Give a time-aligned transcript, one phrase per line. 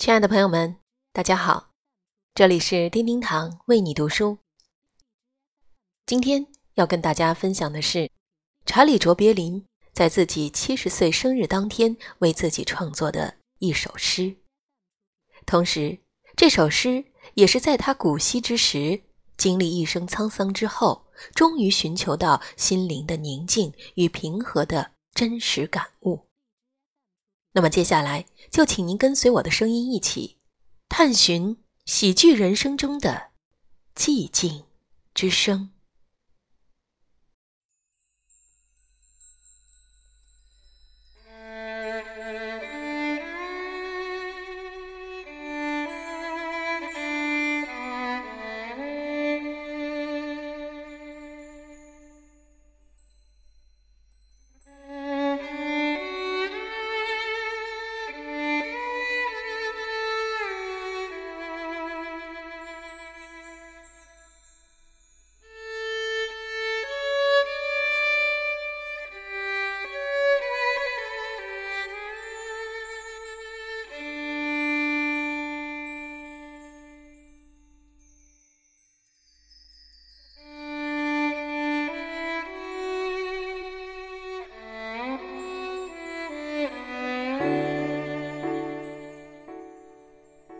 [0.00, 0.78] 亲爱的朋友们，
[1.12, 1.72] 大家好，
[2.32, 4.38] 这里是叮叮堂为你读书。
[6.06, 8.10] 今天要跟大家分享的是
[8.64, 14.34] 查理·卓别林在自己七十岁生日当天为自己创作的一首诗，
[15.44, 15.98] 同时
[16.34, 17.04] 这首诗
[17.34, 19.02] 也是在他古稀之时，
[19.36, 21.04] 经历一生沧桑之后，
[21.34, 26.29] 终于寻求到心灵的宁静与平和的真实感悟。
[27.52, 30.36] 那么接下来就请您跟随我的声音一起，
[30.88, 33.30] 探寻喜剧人生中的
[33.94, 34.64] 寂静
[35.14, 35.70] 之声。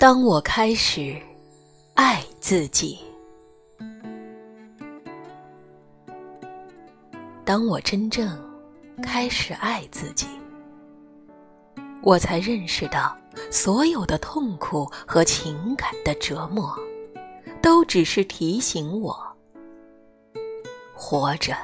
[0.01, 1.15] 当我开始
[1.93, 3.01] 爱自己，
[7.45, 8.35] 当我真正
[9.03, 10.27] 开始爱自己，
[12.01, 13.15] 我才认识到，
[13.51, 16.75] 所有的痛苦和情感的折磨，
[17.61, 19.15] 都只是提醒我，
[20.95, 21.55] 活着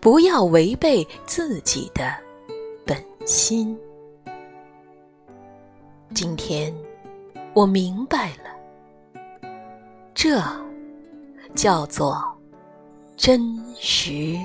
[0.00, 2.12] 不要违背自己的
[2.84, 3.78] 本心。
[6.12, 6.74] 今天。
[7.56, 9.50] 我明白了，
[10.12, 10.42] 这
[11.54, 12.22] 叫做
[13.16, 13.40] 真
[13.80, 14.36] 实。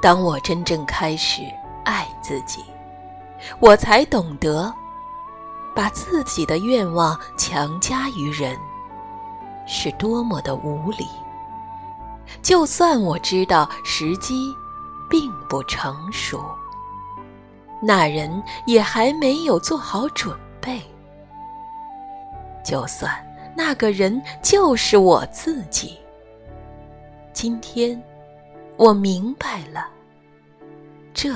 [0.00, 1.42] 当我真正开始
[1.84, 2.64] 爱自己，
[3.60, 4.72] 我才懂得，
[5.74, 8.58] 把自己的愿望强加于人，
[9.66, 11.06] 是多么的无理。
[12.40, 14.56] 就算我知道时机
[15.10, 16.42] 并不成熟。
[17.86, 20.80] 那人也还没有做好准备。
[22.64, 23.12] 就算
[23.54, 25.98] 那个人就是我自己，
[27.32, 28.02] 今天
[28.76, 29.86] 我明白了，
[31.12, 31.34] 这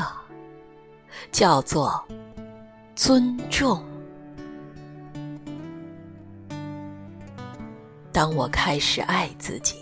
[1.31, 2.03] 叫做
[2.95, 3.83] 尊重。
[8.11, 9.77] 当我开始爱自己，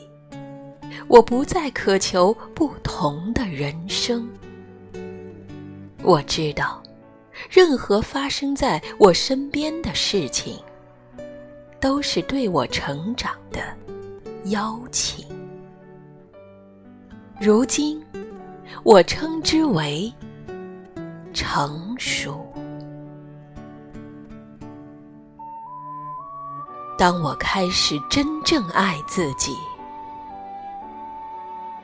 [1.06, 4.28] 我不再渴求不同的人生。
[6.06, 6.80] 我知道，
[7.50, 10.56] 任何发生在我身边的事情，
[11.80, 13.60] 都是对我成长的
[14.44, 15.26] 邀请。
[17.40, 18.00] 如今，
[18.84, 20.12] 我称之为
[21.34, 22.46] 成熟。
[26.96, 29.56] 当我开始真正爱自己，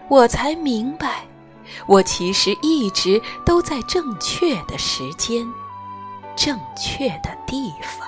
[0.08, 1.26] 我才明白。
[1.86, 5.46] 我其实一直都在正确的时间、
[6.36, 8.06] 正确的地方，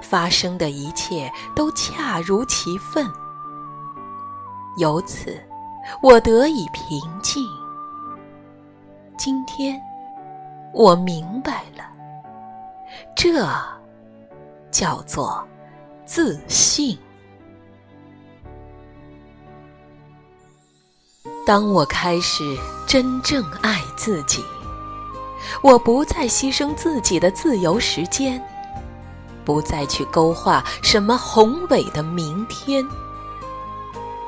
[0.00, 3.06] 发生的一切都恰如其分，
[4.76, 5.40] 由此
[6.02, 7.44] 我得以平静。
[9.16, 9.80] 今天
[10.72, 11.84] 我明白了，
[13.14, 13.46] 这
[14.70, 15.46] 叫做
[16.04, 16.98] 自信。
[21.44, 24.44] 当我开始真正爱自己，
[25.60, 28.40] 我不再牺牲自己的自由时间，
[29.44, 32.86] 不再去勾画什么宏伟的明天。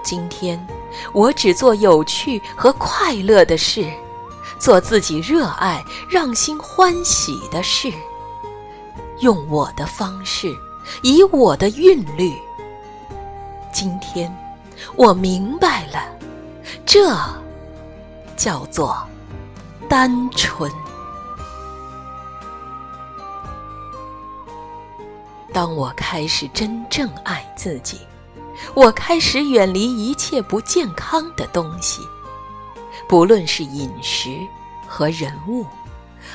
[0.02, 0.66] 今天，
[1.12, 3.88] 我只做有趣和快乐的事，
[4.58, 7.92] 做自己热爱、让心欢喜的事，
[9.20, 10.52] 用我的方式，
[11.02, 12.34] 以我的韵律。
[13.72, 14.36] 今天，
[14.96, 16.02] 我明白了。
[16.86, 17.16] 这
[18.36, 18.96] 叫做
[19.88, 20.70] 单纯。
[25.52, 28.00] 当我开始真正爱自己，
[28.74, 32.02] 我开始远离一切不健康的东西，
[33.08, 34.38] 不论是饮食
[34.86, 35.64] 和人物，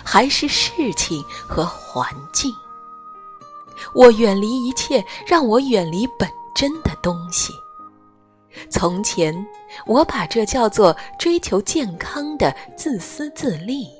[0.04, 2.56] 还是事情和环境。
[3.94, 7.54] 我远离一切让我远离本真的东西。
[8.69, 9.46] 从前，
[9.86, 13.92] 我把这叫做追求健康的自私自利，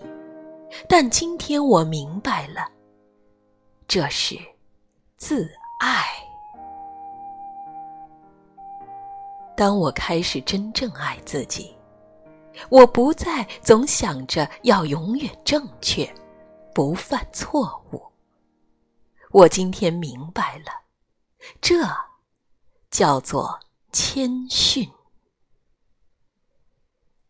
[0.88, 2.68] 但今天我明白了，
[3.88, 4.38] 这是
[5.18, 5.50] 自
[5.80, 6.06] 爱。
[9.56, 11.76] 当我开始真正爱自己，
[12.70, 16.10] 我不再总想着要永远正确，
[16.74, 18.02] 不犯错误。
[19.32, 20.72] 我今天明白了，
[21.60, 21.86] 这
[22.90, 23.60] 叫做
[23.92, 24.90] 谦逊。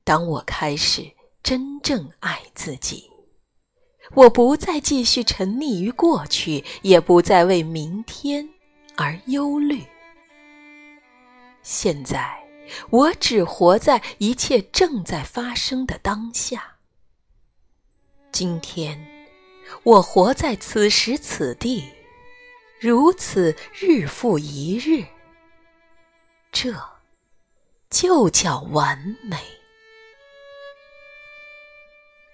[0.03, 1.11] 当我开始
[1.43, 3.09] 真正爱自己，
[4.15, 8.49] 我不再继续沉溺于过去，也不再为明天
[8.95, 9.83] 而忧虑。
[11.61, 12.43] 现在，
[12.89, 16.77] 我只活在一切正在发生的当下。
[18.31, 18.99] 今天，
[19.83, 21.83] 我活在此时此地，
[22.79, 25.05] 如此日复一日，
[26.51, 26.73] 这
[27.89, 29.37] 就叫完美。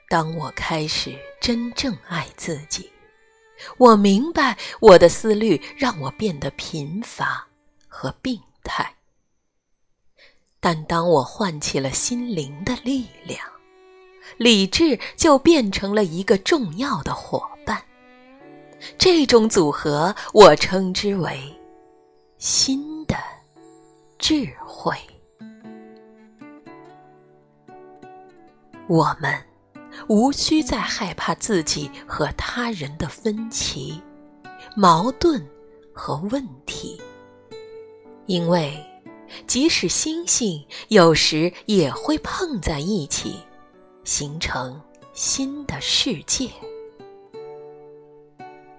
[0.08, 2.92] 当我开始真正爱自己，
[3.78, 7.48] 我明白我的思虑让我变得贫乏
[7.88, 8.96] 和病态。
[10.60, 13.40] 但当我唤起了心灵的力量，
[14.38, 17.84] 理智就变成了一个重要的伙伴。
[18.98, 21.54] 这种组合，我称之为
[22.38, 22.95] “心
[24.27, 24.92] 智慧”。
[28.89, 29.39] 我们
[30.10, 34.01] 无需再害怕自己和他人的分歧、
[34.75, 35.48] 矛盾
[35.94, 37.00] 和问题，
[38.25, 38.83] 因为。
[39.48, 43.42] 即使星星有时也会碰在一起，
[44.06, 44.80] 形成
[45.13, 46.50] 新的世界。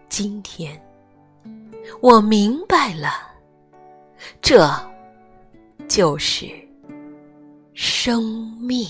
[0.08, 0.80] 今天，
[2.00, 3.10] 我明白了，
[4.40, 4.66] 这
[5.88, 6.46] 就是
[7.72, 8.86] 生命。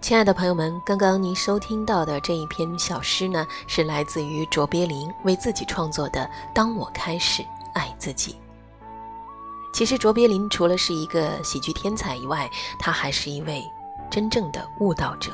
[0.00, 6.20] 亲爱的朋友们，刚刚您收听到的这一篇小诗呢，是来自于卓别林为自己创作的
[6.52, 7.44] 《当我开始
[7.74, 8.32] 爱自己》。
[9.72, 12.50] 其实，卓别林除了是一个喜剧天才以外，
[12.80, 13.62] 他还是一位
[14.10, 15.30] 真正的悟道者。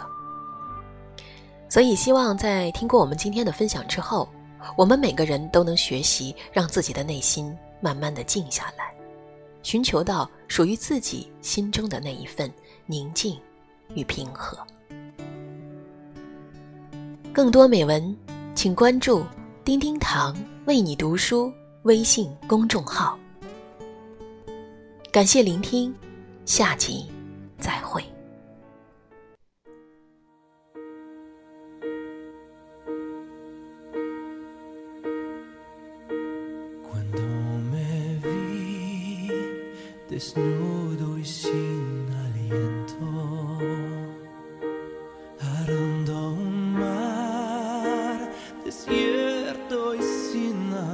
[1.75, 4.29] 所以，希望在听过我们今天的分享之后，
[4.77, 8.95] 我们每个人都能学习，让自己的内心慢慢的静下来，
[9.65, 12.49] 寻求到属于自己心中的那一份
[12.87, 13.37] 宁静。
[13.97, 14.57] 与平和。
[17.33, 18.17] 更多美文，
[18.55, 19.25] 请关注
[19.65, 20.33] “丁丁堂
[20.67, 23.19] 为你读书”微信公众号。
[25.11, 25.93] 感谢聆听，
[26.45, 27.05] 下集
[27.59, 28.14] 再会。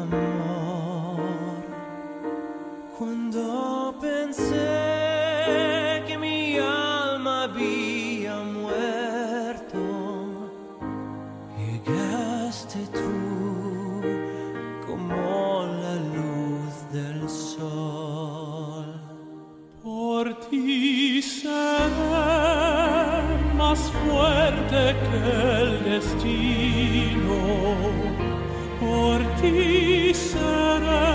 [0.02, 1.62] amor.
[2.98, 4.54] Cuando pensé
[6.06, 9.80] que mi alma había muerto,
[11.56, 14.02] llegaste tú
[14.86, 18.86] como la luz del sol.
[19.82, 21.50] Por ti seré
[23.56, 25.16] más fuerte que
[25.62, 27.38] el destino
[29.00, 31.09] morti sarà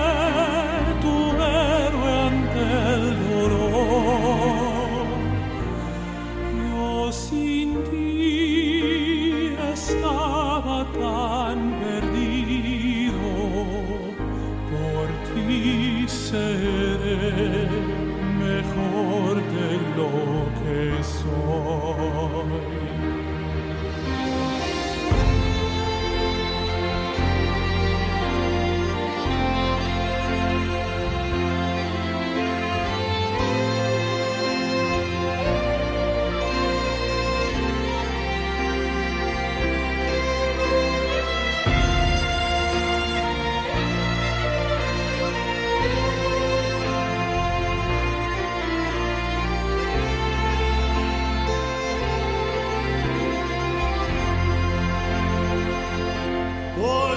[56.85, 57.14] Boy.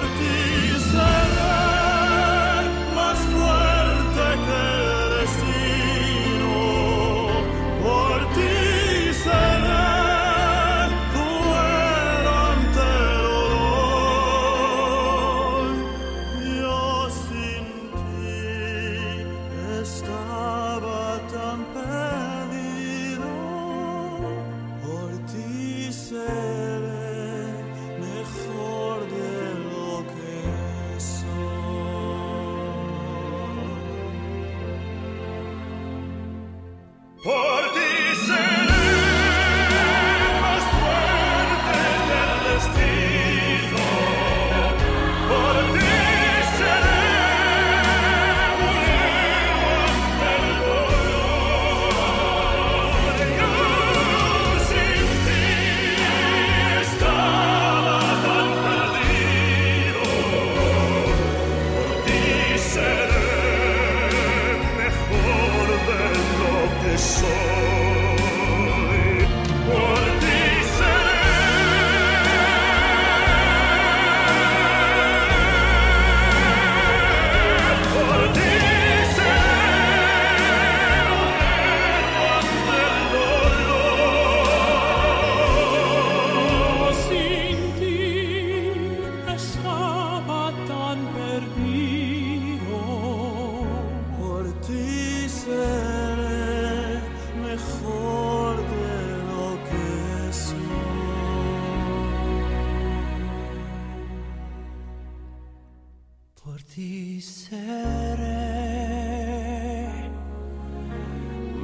[66.99, 67.28] so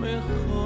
[0.06, 0.65] 最后